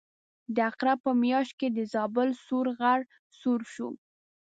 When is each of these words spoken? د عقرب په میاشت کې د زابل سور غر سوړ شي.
د 0.55 0.57
عقرب 0.69 0.97
په 1.05 1.11
میاشت 1.23 1.53
کې 1.59 1.67
د 1.71 1.79
زابل 1.93 2.29
سور 2.45 2.65
غر 2.79 2.99
سوړ 3.39 3.59
شي. 3.73 3.89